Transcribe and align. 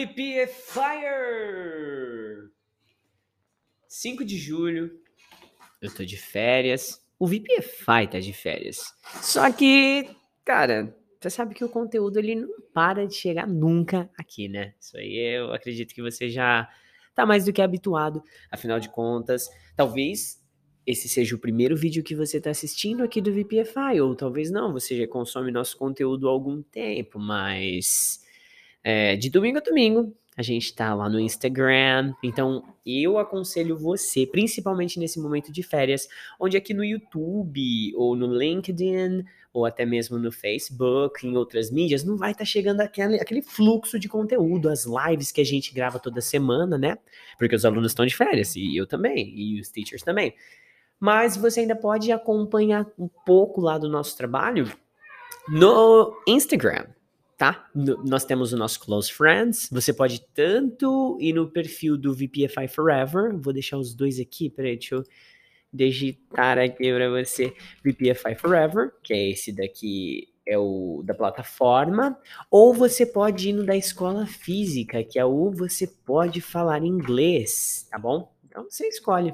VP 0.00 0.46
Fire! 0.46 2.48
5 3.86 4.24
de 4.24 4.38
julho, 4.38 4.98
eu 5.82 5.92
tô 5.92 6.04
de 6.04 6.16
férias. 6.16 7.04
O 7.18 7.26
VPFI 7.26 8.08
tá 8.10 8.18
de 8.18 8.32
férias. 8.32 8.94
Só 9.20 9.52
que, 9.52 10.08
cara, 10.42 10.96
você 11.20 11.28
sabe 11.28 11.54
que 11.54 11.62
o 11.62 11.68
conteúdo 11.68 12.18
ele 12.18 12.34
não 12.34 12.48
para 12.72 13.06
de 13.06 13.14
chegar 13.14 13.46
nunca 13.46 14.08
aqui, 14.16 14.48
né? 14.48 14.72
Isso 14.80 14.96
aí 14.96 15.36
eu 15.36 15.52
acredito 15.52 15.94
que 15.94 16.00
você 16.00 16.30
já 16.30 16.66
tá 17.14 17.26
mais 17.26 17.44
do 17.44 17.52
que 17.52 17.60
habituado. 17.60 18.22
Afinal 18.50 18.80
de 18.80 18.88
contas, 18.88 19.50
talvez 19.76 20.42
esse 20.86 21.10
seja 21.10 21.36
o 21.36 21.38
primeiro 21.38 21.76
vídeo 21.76 22.02
que 22.02 22.14
você 22.14 22.38
está 22.38 22.48
assistindo 22.48 23.02
aqui 23.02 23.20
do 23.20 23.34
VPFI, 23.34 24.00
ou 24.00 24.16
talvez 24.16 24.50
não, 24.50 24.72
você 24.72 24.96
já 24.96 25.06
consome 25.06 25.52
nosso 25.52 25.76
conteúdo 25.76 26.26
há 26.26 26.30
algum 26.30 26.62
tempo, 26.62 27.18
mas 27.18 28.24
é, 28.82 29.16
de 29.16 29.30
domingo 29.30 29.58
a 29.58 29.60
domingo 29.60 30.14
a 30.40 30.42
gente 30.42 30.74
tá 30.74 30.94
lá 30.94 31.08
no 31.08 31.20
Instagram. 31.20 32.14
Então, 32.22 32.64
eu 32.86 33.18
aconselho 33.18 33.76
você, 33.76 34.26
principalmente 34.26 34.98
nesse 34.98 35.20
momento 35.20 35.52
de 35.52 35.62
férias, 35.62 36.08
onde 36.38 36.56
aqui 36.56 36.72
no 36.72 36.82
YouTube, 36.82 37.92
ou 37.94 38.16
no 38.16 38.26
LinkedIn, 38.26 39.24
ou 39.52 39.66
até 39.66 39.84
mesmo 39.84 40.18
no 40.18 40.32
Facebook, 40.32 41.26
em 41.26 41.36
outras 41.36 41.70
mídias, 41.70 42.04
não 42.04 42.16
vai 42.16 42.30
estar 42.30 42.44
tá 42.44 42.44
chegando 42.46 42.80
aquele, 42.80 43.20
aquele 43.20 43.42
fluxo 43.42 43.98
de 43.98 44.08
conteúdo, 44.08 44.70
as 44.70 44.86
lives 44.86 45.30
que 45.30 45.42
a 45.42 45.44
gente 45.44 45.74
grava 45.74 45.98
toda 45.98 46.22
semana, 46.22 46.78
né? 46.78 46.96
Porque 47.38 47.54
os 47.54 47.66
alunos 47.66 47.90
estão 47.90 48.06
de 48.06 48.16
férias, 48.16 48.56
e 48.56 48.74
eu 48.74 48.86
também, 48.86 49.34
e 49.36 49.60
os 49.60 49.68
teachers 49.68 50.02
também. 50.02 50.34
Mas 50.98 51.36
você 51.36 51.60
ainda 51.60 51.76
pode 51.76 52.10
acompanhar 52.12 52.86
um 52.98 53.08
pouco 53.08 53.60
lá 53.60 53.76
do 53.76 53.90
nosso 53.90 54.16
trabalho 54.16 54.72
no 55.48 56.16
Instagram 56.26 56.86
tá? 57.40 57.70
No, 57.74 58.04
nós 58.04 58.26
temos 58.26 58.52
o 58.52 58.56
nosso 58.58 58.78
Close 58.80 59.10
Friends. 59.10 59.66
Você 59.72 59.94
pode 59.94 60.20
tanto 60.34 61.16
ir 61.18 61.32
no 61.32 61.48
perfil 61.48 61.96
do 61.96 62.12
VPFI 62.12 62.68
Forever. 62.68 63.34
Vou 63.34 63.50
deixar 63.50 63.78
os 63.78 63.94
dois 63.94 64.20
aqui, 64.20 64.50
peraí, 64.50 64.76
deixa 64.76 64.96
eu 64.96 65.04
digitar 65.72 66.58
aqui 66.58 66.92
para 66.92 67.08
você. 67.08 67.54
VPFI 67.82 68.34
Forever, 68.36 68.92
que 69.02 69.14
é 69.14 69.30
esse 69.30 69.52
daqui, 69.52 70.28
é 70.44 70.58
o 70.58 71.02
da 71.02 71.14
plataforma. 71.14 72.18
Ou 72.50 72.74
você 72.74 73.06
pode 73.06 73.48
ir 73.48 73.54
no 73.54 73.64
da 73.64 73.74
escola 73.74 74.26
física, 74.26 75.02
que 75.02 75.18
é 75.18 75.24
o 75.24 75.50
Você 75.50 75.86
Pode 75.86 76.42
Falar 76.42 76.84
Inglês, 76.84 77.88
tá 77.90 77.98
bom? 77.98 78.30
Então 78.44 78.64
você 78.68 78.86
escolhe. 78.86 79.32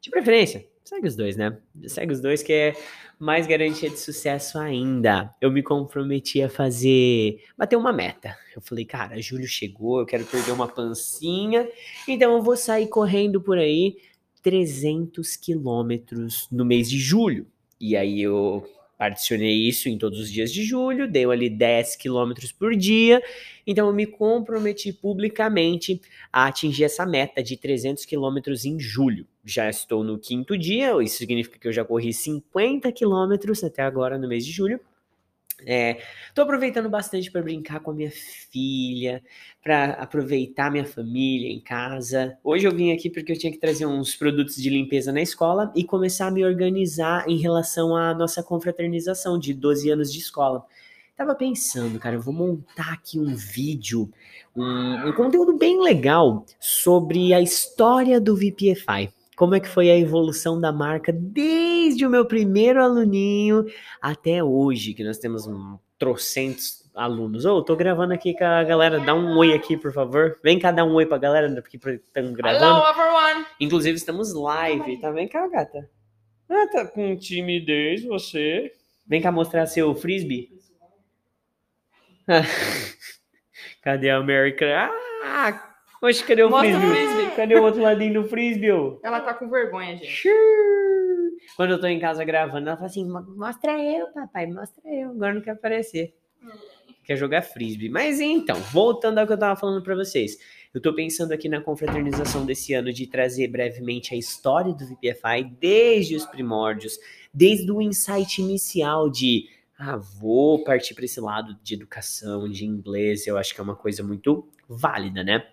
De 0.00 0.10
preferência, 0.10 0.64
segue 0.86 1.08
os 1.08 1.16
dois, 1.16 1.36
né? 1.36 1.58
Segue 1.86 2.12
os 2.12 2.20
dois, 2.20 2.42
que 2.42 2.52
é 2.52 2.74
mais 3.18 3.46
garantia 3.46 3.90
de 3.90 3.98
sucesso 3.98 4.58
ainda. 4.58 5.34
Eu 5.40 5.50
me 5.50 5.62
comprometi 5.62 6.40
a 6.40 6.48
fazer, 6.48 7.42
bater 7.58 7.76
uma 7.76 7.92
meta. 7.92 8.36
Eu 8.54 8.62
falei, 8.62 8.84
cara, 8.84 9.20
julho 9.20 9.46
chegou, 9.46 10.00
eu 10.00 10.06
quero 10.06 10.24
perder 10.24 10.52
uma 10.52 10.68
pancinha, 10.68 11.68
então 12.06 12.34
eu 12.36 12.42
vou 12.42 12.56
sair 12.56 12.86
correndo 12.88 13.40
por 13.40 13.58
aí 13.58 13.96
300 14.42 15.36
quilômetros 15.36 16.46
no 16.52 16.64
mês 16.64 16.88
de 16.88 16.98
julho. 16.98 17.46
E 17.80 17.96
aí 17.96 18.22
eu 18.22 18.64
Particionei 18.96 19.68
isso 19.68 19.90
em 19.90 19.98
todos 19.98 20.18
os 20.18 20.32
dias 20.32 20.50
de 20.50 20.64
julho, 20.64 21.06
dei 21.06 21.26
ali 21.26 21.50
10 21.50 21.96
quilômetros 21.96 22.50
por 22.50 22.74
dia, 22.74 23.22
então 23.66 23.88
eu 23.88 23.92
me 23.92 24.06
comprometi 24.06 24.90
publicamente 24.90 26.00
a 26.32 26.46
atingir 26.46 26.84
essa 26.84 27.04
meta 27.04 27.42
de 27.42 27.58
300 27.58 28.06
quilômetros 28.06 28.64
em 28.64 28.80
julho. 28.80 29.26
Já 29.44 29.68
estou 29.68 30.02
no 30.02 30.18
quinto 30.18 30.56
dia, 30.56 30.92
isso 31.02 31.18
significa 31.18 31.58
que 31.58 31.68
eu 31.68 31.72
já 31.72 31.84
corri 31.84 32.12
50 32.12 32.90
quilômetros 32.92 33.62
até 33.62 33.82
agora 33.82 34.16
no 34.16 34.26
mês 34.26 34.46
de 34.46 34.52
julho. 34.52 34.80
É, 35.64 36.02
tô 36.34 36.42
aproveitando 36.42 36.90
bastante 36.90 37.30
para 37.30 37.40
brincar 37.42 37.80
com 37.80 37.90
a 37.90 37.94
minha 37.94 38.10
filha, 38.10 39.22
para 39.62 39.92
aproveitar 39.92 40.70
minha 40.70 40.84
família 40.84 41.50
em 41.50 41.60
casa. 41.60 42.36
Hoje 42.44 42.66
eu 42.66 42.74
vim 42.74 42.92
aqui 42.92 43.08
porque 43.08 43.32
eu 43.32 43.38
tinha 43.38 43.50
que 43.50 43.58
trazer 43.58 43.86
uns 43.86 44.14
produtos 44.14 44.56
de 44.56 44.68
limpeza 44.68 45.12
na 45.12 45.22
escola 45.22 45.72
e 45.74 45.82
começar 45.82 46.26
a 46.26 46.30
me 46.30 46.44
organizar 46.44 47.26
em 47.26 47.38
relação 47.38 47.96
à 47.96 48.12
nossa 48.12 48.42
confraternização 48.42 49.38
de 49.38 49.54
12 49.54 49.90
anos 49.90 50.12
de 50.12 50.18
escola. 50.18 50.64
Tava 51.16 51.34
pensando, 51.34 51.98
cara, 51.98 52.16
eu 52.16 52.20
vou 52.20 52.34
montar 52.34 52.92
aqui 52.92 53.18
um 53.18 53.34
vídeo, 53.34 54.10
um, 54.54 55.08
um 55.08 55.12
conteúdo 55.14 55.56
bem 55.56 55.82
legal 55.82 56.44
sobre 56.60 57.32
a 57.32 57.40
história 57.40 58.20
do 58.20 58.36
VPFI 58.36 59.15
como 59.36 59.54
é 59.54 59.60
que 59.60 59.68
foi 59.68 59.90
a 59.90 59.98
evolução 59.98 60.58
da 60.58 60.72
marca 60.72 61.12
desde 61.12 62.06
o 62.06 62.10
meu 62.10 62.24
primeiro 62.24 62.82
aluninho 62.82 63.66
até 64.00 64.42
hoje, 64.42 64.94
que 64.94 65.04
nós 65.04 65.18
temos 65.18 65.46
um 65.46 65.78
trocentos 65.98 66.90
alunos. 66.94 67.44
Ô, 67.44 67.58
oh, 67.58 67.62
tô 67.62 67.76
gravando 67.76 68.14
aqui 68.14 68.34
com 68.34 68.44
a 68.44 68.64
galera, 68.64 68.98
dá 68.98 69.14
um 69.14 69.36
oi 69.36 69.52
aqui, 69.52 69.76
por 69.76 69.92
favor. 69.92 70.38
Vem 70.42 70.58
cá 70.58 70.70
dar 70.70 70.84
um 70.84 70.94
oi 70.94 71.04
pra 71.04 71.18
galera, 71.18 71.48
né, 71.48 71.60
porque 71.60 71.76
estamos 71.76 72.32
gravando. 72.32 72.64
Hello, 72.64 72.86
everyone! 72.88 73.46
Inclusive, 73.60 73.96
estamos 73.96 74.32
live, 74.32 74.98
tá? 75.00 75.10
Vem 75.10 75.28
cá, 75.28 75.46
gata. 75.48 75.88
Ah, 76.48 76.66
tá 76.72 76.86
com 76.86 77.16
timidez, 77.16 78.04
você. 78.04 78.72
Vem 79.06 79.20
cá 79.20 79.30
mostrar 79.30 79.66
seu 79.66 79.94
frisbee. 79.94 80.48
Cadê 83.82 84.10
a 84.10 84.16
América? 84.16 84.90
Ah, 85.22 85.75
Oxe, 86.06 86.24
cadê 86.24 86.42
o 86.42 86.50
Mostra 86.50 86.78
frisbee? 86.78 86.86
o 86.86 86.94
frisbee. 86.94 87.36
Cadê 87.36 87.54
o 87.56 87.62
outro 87.62 87.82
ladinho 87.82 88.22
do 88.22 88.28
frisbee? 88.28 88.72
ô? 88.72 89.00
Ela 89.02 89.20
tá 89.20 89.34
com 89.34 89.48
vergonha, 89.48 89.96
gente. 89.96 90.28
Quando 91.56 91.70
eu 91.72 91.80
tô 91.80 91.86
em 91.86 91.98
casa 91.98 92.24
gravando, 92.24 92.68
ela 92.68 92.76
fala 92.76 92.86
assim: 92.88 93.04
"Mo- 93.08 93.24
mostra 93.36 93.78
eu, 93.82 94.06
papai, 94.08 94.46
mostra 94.46 94.82
eu. 94.84 95.10
Agora 95.10 95.34
não 95.34 95.40
quer 95.40 95.52
aparecer. 95.52 96.14
Quer 97.04 97.16
jogar 97.16 97.42
frisbee. 97.42 97.88
Mas 97.88 98.20
então, 98.20 98.56
voltando 98.72 99.18
ao 99.18 99.26
que 99.26 99.32
eu 99.32 99.38
tava 99.38 99.58
falando 99.58 99.82
pra 99.82 99.94
vocês. 99.94 100.36
Eu 100.74 100.80
tô 100.80 100.92
pensando 100.94 101.32
aqui 101.32 101.48
na 101.48 101.60
confraternização 101.60 102.44
desse 102.44 102.74
ano 102.74 102.92
de 102.92 103.06
trazer 103.06 103.48
brevemente 103.48 104.12
a 104.12 104.16
história 104.18 104.74
do 104.74 104.84
VPFI 104.86 105.44
desde 105.58 106.14
os 106.16 106.26
primórdios, 106.26 106.98
desde 107.32 107.70
o 107.72 107.80
insight 107.80 108.42
inicial 108.42 109.08
de 109.08 109.48
ah, 109.78 109.96
vou 109.96 110.62
partir 110.64 110.94
para 110.94 111.04
esse 111.06 111.20
lado 111.20 111.56
de 111.62 111.74
educação, 111.74 112.48
de 112.48 112.66
inglês, 112.66 113.26
eu 113.26 113.38
acho 113.38 113.54
que 113.54 113.60
é 113.60 113.64
uma 113.64 113.76
coisa 113.76 114.02
muito 114.02 114.46
válida, 114.68 115.22
né? 115.24 115.46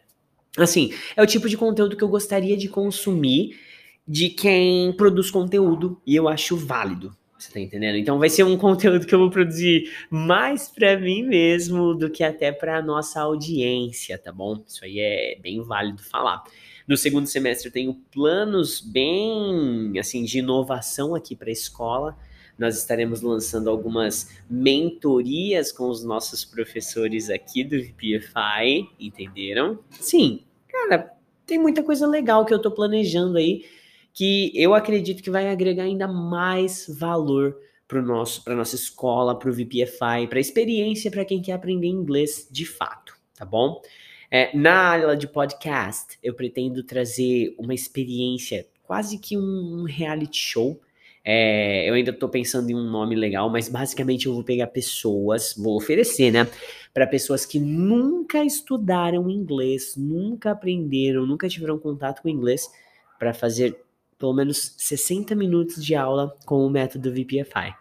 Assim, 0.58 0.94
é 1.16 1.22
o 1.22 1.28
tipo 1.28 1.50
de 1.50 1.58
conteúdo 1.58 1.98
que 1.98 2.04
eu 2.04 2.10
gostaria 2.10 2.56
de 2.56 2.70
consumir 2.70 3.60
de 4.08 4.30
quem 4.30 4.92
produz 4.94 5.32
conteúdo 5.32 6.00
e 6.06 6.16
eu 6.16 6.28
acho 6.28 6.56
válido. 6.56 7.16
Você 7.38 7.52
tá 7.52 7.60
entendendo? 7.60 7.98
Então 7.98 8.20
vai 8.20 8.30
ser 8.30 8.44
um 8.44 8.56
conteúdo 8.58 9.06
que 9.06 9.14
eu 9.14 9.20
vou 9.20 9.30
produzir 9.30 9.92
mais 10.10 10.70
para 10.70 10.98
mim 10.98 11.24
mesmo 11.24 11.94
do 11.94 12.10
que 12.10 12.24
até 12.24 12.52
para 12.52 12.82
nossa 12.82 13.20
audiência, 13.22 14.18
tá 14.18 14.32
bom? 14.32 14.64
Isso 14.66 14.86
aí 14.86 15.00
é 15.00 15.38
bem 15.42 15.62
válido 15.62 16.02
falar. 16.02 16.44
No 16.88 16.96
segundo 16.96 17.28
semestre 17.28 17.68
eu 17.68 17.74
tenho 17.74 17.94
planos 18.12 18.80
bem 18.80 19.94
assim 20.00 20.24
de 20.24 20.40
inovação 20.40 21.16
aqui 21.16 21.36
para 21.36 21.50
a 21.50 21.52
escola. 21.52 22.18
Nós 22.58 22.78
estaremos 22.78 23.22
lançando 23.22 23.70
algumas 23.70 24.30
mentorias 24.50 25.72
com 25.72 25.90
os 25.90 26.04
nossos 26.04 26.46
professores 26.46 27.30
aqui 27.30 27.64
do 27.64 27.78
VPFI, 27.78 28.90
entenderam? 29.00 29.80
Sim, 29.92 30.42
cara, 30.68 31.12
tem 31.46 31.58
muita 31.58 31.84
coisa 31.84 32.08
legal 32.08 32.46
que 32.46 32.54
eu 32.54 32.62
tô 32.62 32.72
planejando 32.72 33.38
aí 33.38 33.66
que 34.14 34.52
eu 34.54 34.76
acredito 34.76 35.24
que 35.24 35.32
vai 35.32 35.50
agregar 35.50 35.84
ainda 35.84 36.08
mais 36.08 36.86
valor 36.88 37.58
para 37.88 38.02
nosso 38.02 38.44
para 38.44 38.56
nossa 38.56 38.76
escola, 38.76 39.38
para 39.38 39.50
o 39.50 39.54
VPFI, 39.54 40.28
para 40.30 40.38
a 40.38 40.42
experiência 40.42 41.10
para 41.10 41.26
quem 41.26 41.42
quer 41.42 41.54
aprender 41.54 41.88
inglês 41.88 42.48
de 42.50 42.66
fato, 42.66 43.16
tá 43.36 43.44
bom? 43.44 43.82
É, 44.30 44.56
na 44.56 44.94
aula 44.96 45.16
de 45.16 45.28
podcast, 45.28 46.18
eu 46.24 46.34
pretendo 46.34 46.84
trazer 46.84 47.54
uma 47.58 47.74
experiência, 47.74 48.68
quase 48.82 49.20
que 49.20 49.38
um 49.38 49.84
reality 49.84 50.38
show. 50.38 50.82
É, 51.26 51.90
eu 51.90 51.94
ainda 51.94 52.12
estou 52.12 52.28
pensando 52.28 52.70
em 52.70 52.76
um 52.76 52.84
nome 52.84 53.16
legal, 53.16 53.50
mas 53.50 53.70
basicamente 53.70 54.26
eu 54.26 54.34
vou 54.34 54.44
pegar 54.44 54.68
pessoas, 54.68 55.56
vou 55.58 55.78
oferecer, 55.78 56.32
né? 56.32 56.50
Para 56.94 57.08
pessoas 57.08 57.46
que 57.46 57.60
nunca 57.60 58.44
estudaram 58.44 59.30
inglês, 59.30 59.96
nunca 59.96 60.52
aprenderam, 60.52 61.26
nunca 61.26 61.48
tiveram 61.48 61.80
contato 61.80 62.22
com 62.22 62.28
inglês, 62.28 62.70
para 63.18 63.34
fazer 63.34 63.82
pelo 64.18 64.34
menos 64.34 64.76
60 64.78 65.34
minutos 65.34 65.84
de 65.84 65.96
aula 65.96 66.36
com 66.46 66.66
o 66.66 66.70
método 66.70 67.12
VPFI. 67.12 67.74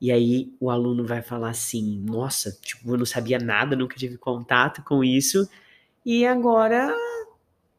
E 0.00 0.10
aí 0.10 0.52
o 0.60 0.68
aluno 0.68 1.06
vai 1.06 1.22
falar 1.22 1.50
assim: 1.50 1.98
nossa, 2.00 2.58
tipo, 2.60 2.90
eu 2.90 2.98
não 2.98 3.06
sabia 3.06 3.38
nada, 3.38 3.74
nunca 3.74 3.96
tive 3.96 4.18
contato 4.18 4.82
com 4.84 5.02
isso. 5.02 5.48
E 6.04 6.26
agora 6.26 6.94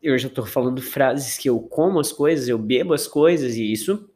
eu 0.01 0.17
já 0.17 0.29
tô 0.29 0.45
falando 0.45 0.81
frases 0.81 1.37
que 1.37 1.49
eu 1.49 1.59
como 1.59 1.99
as 1.99 2.11
coisas, 2.11 2.47
eu 2.47 2.57
bebo 2.57 2.93
as 2.93 3.07
coisas, 3.07 3.55
e 3.55 3.71
isso 3.71 4.09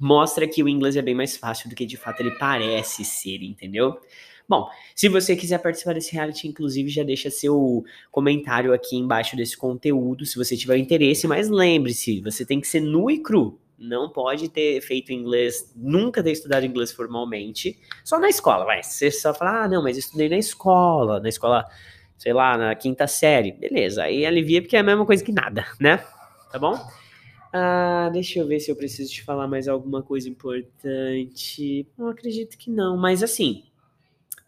mostra 0.00 0.48
que 0.48 0.62
o 0.62 0.68
inglês 0.68 0.96
é 0.96 1.02
bem 1.02 1.14
mais 1.14 1.36
fácil 1.36 1.68
do 1.68 1.76
que 1.76 1.84
de 1.84 1.96
fato 1.96 2.20
ele 2.20 2.30
parece 2.32 3.04
ser, 3.04 3.42
entendeu? 3.42 4.00
Bom, 4.48 4.68
se 4.96 5.08
você 5.08 5.36
quiser 5.36 5.58
participar 5.58 5.92
desse 5.92 6.12
reality, 6.12 6.48
inclusive, 6.48 6.88
já 6.88 7.04
deixa 7.04 7.30
seu 7.30 7.84
comentário 8.10 8.72
aqui 8.72 8.96
embaixo 8.96 9.36
desse 9.36 9.56
conteúdo, 9.56 10.26
se 10.26 10.36
você 10.36 10.56
tiver 10.56 10.76
interesse, 10.76 11.28
mas 11.28 11.48
lembre-se, 11.48 12.20
você 12.20 12.44
tem 12.44 12.60
que 12.60 12.66
ser 12.66 12.80
nu 12.80 13.08
e 13.10 13.18
cru. 13.18 13.60
Não 13.78 14.10
pode 14.10 14.48
ter 14.48 14.80
feito 14.80 15.12
inglês, 15.12 15.72
nunca 15.76 16.22
ter 16.22 16.32
estudado 16.32 16.66
inglês 16.66 16.90
formalmente, 16.90 17.78
só 18.02 18.18
na 18.18 18.28
escola, 18.28 18.64
vai. 18.64 18.82
Você 18.82 19.10
só 19.10 19.32
fala, 19.32 19.64
ah, 19.64 19.68
não, 19.68 19.82
mas 19.82 19.96
eu 19.96 20.00
estudei 20.00 20.28
na 20.28 20.36
escola, 20.36 21.20
na 21.20 21.28
escola 21.28 21.64
sei 22.20 22.34
lá, 22.34 22.56
na 22.58 22.74
quinta 22.74 23.06
série. 23.06 23.52
Beleza, 23.52 24.02
aí 24.02 24.26
alivia 24.26 24.60
porque 24.60 24.76
é 24.76 24.80
a 24.80 24.82
mesma 24.82 25.06
coisa 25.06 25.24
que 25.24 25.32
nada, 25.32 25.64
né? 25.80 26.04
Tá 26.52 26.58
bom? 26.58 26.78
Ah, 27.52 28.08
deixa 28.12 28.38
eu 28.38 28.46
ver 28.46 28.60
se 28.60 28.70
eu 28.70 28.76
preciso 28.76 29.10
te 29.12 29.22
falar 29.22 29.48
mais 29.48 29.66
alguma 29.66 30.02
coisa 30.02 30.28
importante. 30.28 31.86
Eu 31.98 32.08
acredito 32.08 32.56
que 32.56 32.70
não, 32.70 32.96
mas 32.96 33.22
assim, 33.22 33.64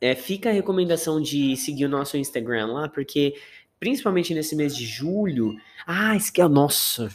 é, 0.01 0.15
fica 0.15 0.51
a 0.51 0.53
recomendação 0.53 1.21
de 1.21 1.57
seguir 1.57 1.85
o 1.87 1.89
nosso 1.89 2.17
Instagram 2.17 2.67
lá, 2.73 2.89
porque 2.89 3.35
principalmente 3.83 4.33
nesse 4.33 4.55
mês 4.55 4.77
de 4.77 4.87
julho. 4.87 5.57
Ah, 5.85 6.15
isso 6.15 6.33
que 6.33 6.41
é. 6.41 6.47
Nossa, 6.47 7.09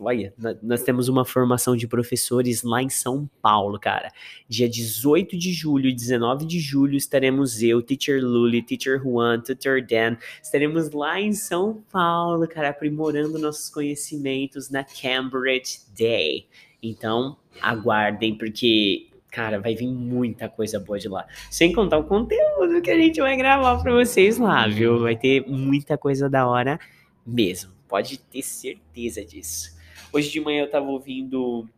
olha, 0.00 0.32
nós 0.62 0.82
temos 0.82 1.08
uma 1.08 1.26
formação 1.26 1.76
de 1.76 1.86
professores 1.86 2.62
lá 2.62 2.82
em 2.82 2.88
São 2.88 3.28
Paulo, 3.42 3.78
cara. 3.78 4.10
Dia 4.48 4.66
18 4.66 5.36
de 5.36 5.52
julho 5.52 5.90
e 5.90 5.92
19 5.92 6.46
de 6.46 6.58
julho 6.58 6.96
estaremos 6.96 7.62
eu, 7.62 7.82
Teacher 7.82 8.24
Luli, 8.24 8.62
Teacher 8.62 8.98
Juan, 9.02 9.42
Tutor 9.42 9.82
Dan. 9.82 10.16
Estaremos 10.42 10.90
lá 10.90 11.20
em 11.20 11.34
São 11.34 11.84
Paulo, 11.92 12.48
cara, 12.48 12.70
aprimorando 12.70 13.38
nossos 13.38 13.68
conhecimentos 13.68 14.70
na 14.70 14.84
Cambridge 14.84 15.80
Day. 15.94 16.48
Então, 16.82 17.36
aguardem, 17.60 18.38
porque 18.38 19.10
Cara, 19.36 19.60
vai 19.60 19.74
vir 19.74 19.88
muita 19.88 20.48
coisa 20.48 20.80
boa 20.80 20.98
de 20.98 21.10
lá. 21.10 21.26
Sem 21.50 21.70
contar 21.70 21.98
o 21.98 22.04
conteúdo 22.04 22.80
que 22.80 22.90
a 22.90 22.96
gente 22.96 23.20
vai 23.20 23.36
gravar 23.36 23.82
pra 23.82 23.92
vocês 23.92 24.38
lá, 24.38 24.66
viu? 24.66 25.00
Vai 25.00 25.14
ter 25.14 25.46
muita 25.46 25.98
coisa 25.98 26.26
da 26.26 26.48
hora 26.48 26.80
mesmo. 27.26 27.70
Pode 27.86 28.16
ter 28.16 28.40
certeza 28.40 29.22
disso. 29.22 29.76
Hoje 30.10 30.30
de 30.30 30.40
manhã 30.40 30.62
eu 30.62 30.70
tava 30.70 30.86
ouvindo 30.86 31.68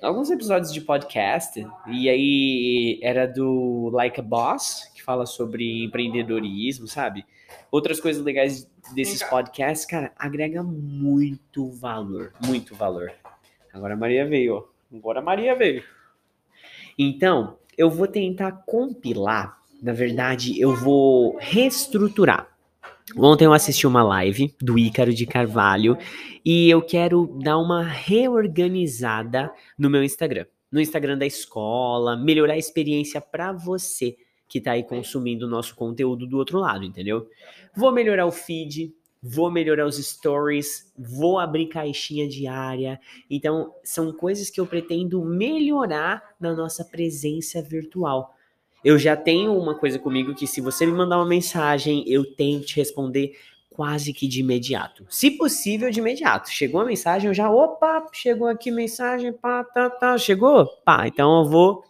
alguns 0.00 0.30
episódios 0.30 0.72
de 0.72 0.80
podcast 0.80 1.62
e 1.88 2.08
aí 2.08 2.98
era 3.02 3.26
do 3.26 3.90
Like 3.92 4.20
a 4.20 4.22
Boss, 4.22 4.90
que 4.94 5.02
fala 5.02 5.26
sobre 5.26 5.84
empreendedorismo, 5.84 6.88
sabe? 6.88 7.22
Outras 7.70 8.00
coisas 8.00 8.24
legais 8.24 8.66
desses 8.94 9.22
podcasts, 9.22 9.84
cara, 9.84 10.10
agrega 10.16 10.62
muito 10.62 11.70
valor, 11.70 12.32
muito 12.46 12.74
valor. 12.74 13.12
Agora 13.74 13.92
a 13.92 13.96
Maria 13.98 14.26
veio, 14.26 14.54
ó. 14.54 14.64
Agora 14.96 15.18
a 15.18 15.22
Maria 15.22 15.54
veio. 15.54 15.84
Então, 16.98 17.58
eu 17.76 17.88
vou 17.88 18.08
tentar 18.08 18.50
compilar, 18.66 19.56
na 19.80 19.92
verdade, 19.92 20.60
eu 20.60 20.74
vou 20.74 21.36
reestruturar. 21.38 22.48
Ontem 23.16 23.44
eu 23.44 23.52
assisti 23.52 23.86
uma 23.86 24.02
live 24.02 24.54
do 24.60 24.78
Ícaro 24.78 25.14
de 25.14 25.24
Carvalho 25.24 25.96
e 26.44 26.68
eu 26.68 26.82
quero 26.82 27.38
dar 27.42 27.56
uma 27.58 27.82
reorganizada 27.82 29.50
no 29.78 29.88
meu 29.88 30.02
Instagram, 30.02 30.44
no 30.70 30.80
Instagram 30.80 31.16
da 31.16 31.24
escola, 31.24 32.16
melhorar 32.16 32.54
a 32.54 32.58
experiência 32.58 33.20
para 33.20 33.52
você 33.52 34.16
que 34.48 34.58
está 34.58 34.72
aí 34.72 34.82
consumindo 34.82 35.46
o 35.46 35.48
nosso 35.48 35.74
conteúdo 35.76 36.26
do 36.26 36.36
outro 36.36 36.58
lado, 36.58 36.84
entendeu? 36.84 37.28
Vou 37.76 37.92
melhorar 37.92 38.26
o 38.26 38.32
feed, 38.32 38.92
vou 39.22 39.50
melhorar 39.50 39.86
os 39.86 39.96
stories, 39.96 40.92
vou 40.96 41.38
abrir 41.38 41.66
caixinha 41.66 42.28
diária. 42.28 43.00
Então, 43.30 43.74
são 43.82 44.12
coisas 44.12 44.50
que 44.50 44.60
eu 44.60 44.66
pretendo 44.66 45.24
melhorar 45.24 46.34
na 46.40 46.54
nossa 46.54 46.84
presença 46.84 47.60
virtual. 47.60 48.34
Eu 48.84 48.98
já 48.98 49.16
tenho 49.16 49.56
uma 49.56 49.74
coisa 49.74 49.98
comigo 49.98 50.34
que 50.34 50.46
se 50.46 50.60
você 50.60 50.86
me 50.86 50.92
mandar 50.92 51.18
uma 51.18 51.26
mensagem, 51.26 52.04
eu 52.06 52.24
tenho 52.36 52.60
que 52.60 52.66
te 52.66 52.76
responder 52.76 53.36
quase 53.70 54.12
que 54.12 54.26
de 54.26 54.40
imediato. 54.40 55.06
Se 55.08 55.30
possível, 55.30 55.90
de 55.90 56.00
imediato. 56.00 56.50
Chegou 56.50 56.80
a 56.80 56.84
mensagem, 56.84 57.28
eu 57.28 57.34
já, 57.34 57.50
opa, 57.50 58.06
chegou 58.12 58.48
aqui 58.48 58.70
mensagem, 58.70 59.32
pá, 59.32 59.62
tá, 59.64 59.90
tá, 59.90 60.18
chegou? 60.18 60.66
Pá, 60.84 61.06
então 61.06 61.42
eu 61.42 61.48
vou 61.48 61.84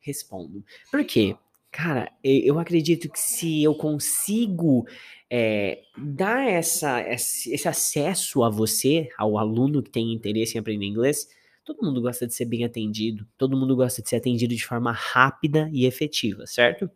respondo. 0.00 0.64
Por 0.90 1.04
quê? 1.04 1.36
Cara, 1.74 2.08
eu 2.22 2.60
acredito 2.60 3.10
que 3.10 3.18
se 3.18 3.60
eu 3.60 3.74
consigo 3.74 4.86
é, 5.28 5.82
dar 5.98 6.48
essa, 6.48 7.00
esse 7.02 7.66
acesso 7.66 8.44
a 8.44 8.48
você, 8.48 9.08
ao 9.18 9.36
aluno 9.36 9.82
que 9.82 9.90
tem 9.90 10.12
interesse 10.12 10.56
em 10.56 10.60
aprender 10.60 10.86
inglês, 10.86 11.26
todo 11.64 11.84
mundo 11.84 12.00
gosta 12.00 12.28
de 12.28 12.32
ser 12.32 12.44
bem 12.44 12.64
atendido, 12.64 13.26
todo 13.36 13.56
mundo 13.56 13.74
gosta 13.74 14.00
de 14.00 14.08
ser 14.08 14.14
atendido 14.14 14.54
de 14.54 14.64
forma 14.64 14.92
rápida 14.92 15.68
e 15.72 15.84
efetiva, 15.84 16.46
certo? 16.46 16.88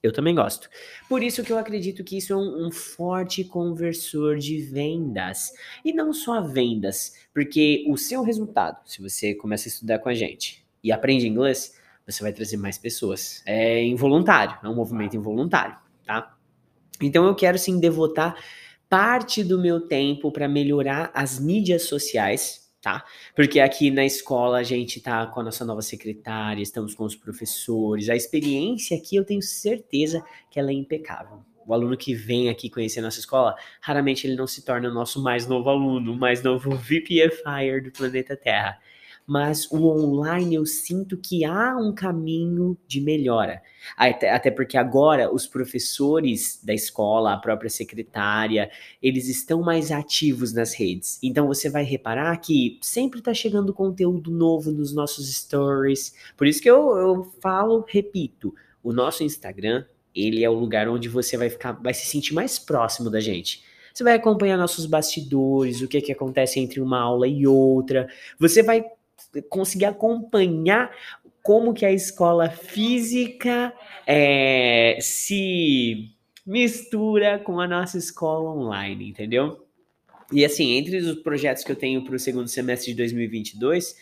Eu 0.00 0.12
também 0.12 0.36
gosto. 0.36 0.70
Por 1.08 1.24
isso 1.24 1.42
que 1.42 1.52
eu 1.52 1.58
acredito 1.58 2.04
que 2.04 2.16
isso 2.16 2.32
é 2.32 2.36
um, 2.36 2.68
um, 2.68 2.70
forte 2.70 3.42
conversor 3.42 4.38
de 4.38 4.58
vendas. 4.58 5.52
E 5.84 5.92
não 5.92 6.12
só 6.12 6.40
vendas, 6.40 7.16
porque 7.34 7.84
o 7.88 7.96
seu 7.96 8.22
resultado, 8.22 8.78
se 8.88 9.02
você 9.02 9.34
começa 9.34 9.66
a 9.66 9.70
estudar 9.70 9.98
com 9.98 10.08
a 10.08 10.14
gente 10.14 10.64
e 10.84 10.92
aprende 10.92 11.26
inglês, 11.26 11.79
você 12.10 12.22
vai 12.22 12.32
trazer 12.32 12.56
mais 12.56 12.78
pessoas. 12.78 13.42
É 13.46 13.82
involuntário, 13.84 14.58
é 14.62 14.68
um 14.68 14.74
movimento 14.74 15.16
involuntário, 15.16 15.76
tá? 16.04 16.36
Então 17.00 17.26
eu 17.26 17.34
quero 17.34 17.58
sim 17.58 17.78
devotar 17.80 18.36
parte 18.88 19.44
do 19.44 19.58
meu 19.58 19.80
tempo 19.80 20.32
para 20.32 20.48
melhorar 20.48 21.10
as 21.14 21.38
mídias 21.38 21.84
sociais, 21.84 22.70
tá? 22.82 23.04
Porque 23.34 23.60
aqui 23.60 23.90
na 23.90 24.04
escola 24.04 24.58
a 24.58 24.62
gente 24.62 25.00
tá 25.00 25.26
com 25.26 25.40
a 25.40 25.44
nossa 25.44 25.64
nova 25.64 25.80
secretária, 25.80 26.62
estamos 26.62 26.94
com 26.94 27.04
os 27.04 27.14
professores, 27.14 28.08
a 28.08 28.16
experiência 28.16 28.96
aqui 28.96 29.16
eu 29.16 29.24
tenho 29.24 29.42
certeza 29.42 30.22
que 30.50 30.58
ela 30.58 30.70
é 30.70 30.74
impecável. 30.74 31.44
O 31.66 31.72
aluno 31.72 31.96
que 31.96 32.14
vem 32.14 32.48
aqui 32.48 32.68
conhecer 32.68 32.98
a 32.98 33.02
nossa 33.02 33.20
escola, 33.20 33.54
raramente 33.80 34.26
ele 34.26 34.34
não 34.34 34.46
se 34.46 34.64
torna 34.64 34.88
o 34.88 34.94
nosso 34.94 35.22
mais 35.22 35.46
novo 35.46 35.68
aluno, 35.70 36.12
o 36.12 36.16
mais 36.16 36.42
novo 36.42 36.70
VPFire 36.70 37.80
do 37.82 37.92
planeta 37.92 38.36
Terra 38.36 38.78
mas 39.30 39.70
o 39.70 39.86
online 39.86 40.56
eu 40.56 40.66
sinto 40.66 41.16
que 41.16 41.44
há 41.44 41.76
um 41.76 41.94
caminho 41.94 42.76
de 42.84 43.00
melhora. 43.00 43.62
Até, 43.96 44.28
até 44.28 44.50
porque 44.50 44.76
agora 44.76 45.32
os 45.32 45.46
professores 45.46 46.58
da 46.64 46.74
escola, 46.74 47.32
a 47.34 47.36
própria 47.36 47.70
secretária, 47.70 48.68
eles 49.00 49.28
estão 49.28 49.62
mais 49.62 49.92
ativos 49.92 50.52
nas 50.52 50.74
redes. 50.74 51.20
Então 51.22 51.46
você 51.46 51.70
vai 51.70 51.84
reparar 51.84 52.36
que 52.38 52.80
sempre 52.82 53.20
está 53.20 53.32
chegando 53.32 53.72
conteúdo 53.72 54.32
novo 54.32 54.72
nos 54.72 54.92
nossos 54.92 55.32
stories. 55.32 56.12
Por 56.36 56.48
isso 56.48 56.60
que 56.60 56.68
eu, 56.68 56.96
eu 56.96 57.32
falo, 57.40 57.84
repito, 57.86 58.52
o 58.82 58.92
nosso 58.92 59.22
Instagram, 59.22 59.84
ele 60.12 60.42
é 60.42 60.50
o 60.50 60.58
lugar 60.58 60.88
onde 60.88 61.08
você 61.08 61.36
vai 61.36 61.48
ficar, 61.48 61.70
vai 61.80 61.94
se 61.94 62.04
sentir 62.04 62.34
mais 62.34 62.58
próximo 62.58 63.08
da 63.08 63.20
gente. 63.20 63.62
Você 63.94 64.02
vai 64.02 64.14
acompanhar 64.14 64.56
nossos 64.56 64.86
bastidores, 64.86 65.82
o 65.82 65.86
que, 65.86 66.00
que 66.00 66.10
acontece 66.10 66.58
entre 66.58 66.80
uma 66.80 66.98
aula 66.98 67.28
e 67.28 67.46
outra. 67.46 68.08
Você 68.36 68.60
vai 68.60 68.84
conseguir 69.48 69.86
acompanhar 69.86 70.90
como 71.42 71.72
que 71.72 71.86
a 71.86 71.92
escola 71.92 72.50
física 72.50 73.72
é, 74.06 74.98
se 75.00 76.14
mistura 76.46 77.38
com 77.38 77.60
a 77.60 77.66
nossa 77.66 77.96
escola 77.98 78.50
online, 78.50 79.08
entendeu? 79.08 79.66
E 80.32 80.44
assim, 80.44 80.72
entre 80.72 80.96
os 80.96 81.22
projetos 81.22 81.64
que 81.64 81.72
eu 81.72 81.76
tenho 81.76 82.04
para 82.04 82.14
o 82.14 82.18
segundo 82.18 82.48
semestre 82.48 82.92
de 82.92 82.96
2022, 82.98 83.96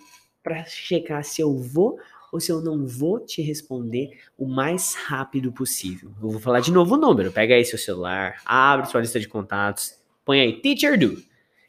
pra 0.43 0.65
checar 0.65 1.23
se 1.23 1.41
eu 1.41 1.57
vou 1.57 2.01
ou 2.33 2.41
se 2.41 2.51
eu 2.51 2.61
não 2.61 2.85
vou 2.87 3.21
te 3.21 3.41
responder 3.41 4.11
o 4.37 4.45
mais 4.47 4.95
rápido 4.95 5.53
possível. 5.53 6.11
Eu 6.21 6.31
vou 6.31 6.41
falar 6.41 6.59
de 6.61 6.73
novo 6.73 6.97
o 6.97 6.99
número. 6.99 7.31
Pega 7.31 7.55
aí 7.55 7.65
seu 7.65 7.79
celular, 7.79 8.43
abre 8.45 8.89
sua 8.89 9.01
lista 9.01 9.21
de 9.21 9.29
contatos, 9.29 9.95
põe 10.25 10.41
aí 10.41 10.61
Teacher 10.61 10.99
Do. 10.99 11.23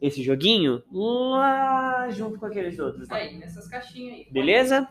Esse 0.00 0.24
joguinho? 0.24 0.82
Lá 0.90 2.10
junto 2.10 2.36
com 2.36 2.46
aqueles 2.46 2.80
outros. 2.80 3.08
Né? 3.08 3.14
Aí, 3.14 3.38
nessas 3.38 3.68
caixinhas 3.68 4.14
aí. 4.14 4.26
Beleza? 4.28 4.88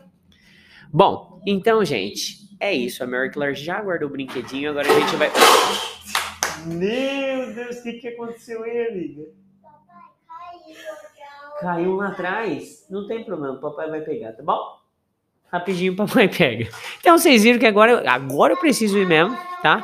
Bom, 0.90 1.42
então, 1.46 1.84
gente, 1.84 2.56
é 2.58 2.72
isso. 2.72 3.04
A 3.04 3.06
Mary 3.06 3.30
Claire 3.30 3.54
já 3.54 3.82
guardou 3.82 4.08
o 4.08 4.12
brinquedinho, 4.12 4.70
agora 4.70 4.88
a 4.90 4.98
gente 4.98 5.14
vai. 5.16 5.30
Meu 6.68 7.54
Deus, 7.54 7.80
o 7.80 7.82
que, 7.82 7.92
que 7.98 8.08
aconteceu 8.08 8.64
aí, 8.64 8.86
amiga? 8.88 9.42
Caiu 11.62 11.94
lá 11.94 12.08
atrás? 12.08 12.84
Não 12.90 13.06
tem 13.06 13.22
problema, 13.22 13.54
o 13.54 13.60
papai 13.60 13.88
vai 13.88 14.00
pegar, 14.00 14.32
tá 14.32 14.42
bom? 14.42 14.80
Rapidinho 15.52 15.92
o 15.92 15.96
papai 15.96 16.26
pega. 16.28 16.68
Então 16.98 17.16
vocês 17.16 17.44
viram 17.44 17.60
que 17.60 17.66
agora, 17.66 18.02
agora 18.10 18.54
eu 18.54 18.56
preciso 18.58 18.98
ir 18.98 19.06
mesmo, 19.06 19.38
tá? 19.62 19.80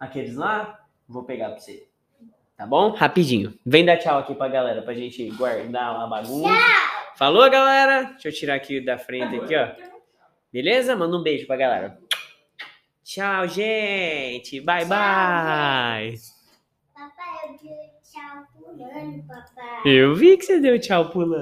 Aqueles 0.00 0.36
lá, 0.36 0.80
vou 1.06 1.24
pegar 1.24 1.50
pra 1.50 1.58
você. 1.58 1.86
Tá 2.56 2.66
bom? 2.66 2.92
Rapidinho. 2.92 3.52
Vem 3.66 3.84
dar 3.84 3.98
tchau 3.98 4.18
aqui 4.18 4.34
pra 4.34 4.48
galera, 4.48 4.80
pra 4.80 4.94
gente 4.94 5.28
guardar 5.32 5.96
uma 5.96 6.06
bagunça. 6.06 6.48
Falou, 7.14 7.50
galera? 7.50 8.04
Deixa 8.04 8.28
eu 8.28 8.32
tirar 8.32 8.54
aqui 8.54 8.80
da 8.80 8.96
frente 8.96 9.36
aqui, 9.36 9.54
ó. 9.54 9.68
Beleza? 10.50 10.96
Manda 10.96 11.14
um 11.18 11.22
beijo 11.22 11.46
pra 11.46 11.56
galera. 11.56 11.98
Tchau, 13.04 13.46
gente. 13.48 14.60
Bye, 14.62 14.86
bye. 14.86 14.96
Tchau 14.96 14.96
pulando, 14.96 15.44
papai. 15.44 16.35
Eu 19.84 20.14
vi 20.14 20.36
que 20.36 20.44
você 20.44 20.60
deu 20.60 20.78
tchau 20.80 21.10
pulando. 21.10 21.34